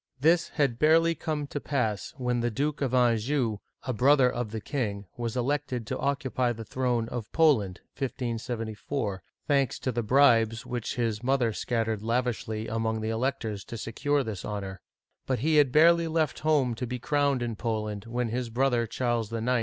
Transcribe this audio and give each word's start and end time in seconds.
This 0.19 0.49
had 0.49 0.79
barely 0.79 1.13
come 1.13 1.45
to 1.45 1.59
pass, 1.59 2.15
when 2.17 2.39
the 2.39 2.49
Duke 2.49 2.81
of 2.81 2.91
Anjou, 2.91 3.59
a 3.83 3.93
brother 3.93 4.27
of 4.31 4.49
the 4.49 4.59
king, 4.59 5.05
was 5.15 5.37
elected 5.37 5.85
to 5.85 5.99
occupy 5.99 6.51
the 6.53 6.65
throne 6.65 7.07
of 7.09 7.31
Poland 7.31 7.81
(1574),— 7.99 9.21
thanks 9.47 9.77
to 9.77 9.91
the 9.91 10.01
bribes 10.01 10.65
which 10.65 10.95
his 10.95 11.21
mother 11.21 11.51
Digitized 11.51 11.51
by 11.51 11.53
Google 11.53 11.67
266 11.67 11.69
OLD 11.69 11.85
FRANCE 11.85 11.97
scattered 12.01 12.01
lavishly 12.01 12.67
among 12.67 13.01
the 13.01 13.09
electors 13.09 13.63
to 13.63 13.77
secure 13.77 14.23
this 14.23 14.43
honor. 14.43 14.81
But 15.27 15.39
he 15.45 15.57
had 15.57 15.71
barely 15.71 16.07
left 16.07 16.39
home 16.39 16.73
to 16.73 16.87
be 16.87 16.97
crowned 16.97 17.43
in 17.43 17.55
Poland, 17.55 18.05
when 18.05 18.29
his 18.29 18.49
brother 18.49 18.87
Charles 18.87 19.31
IX. 19.31 19.43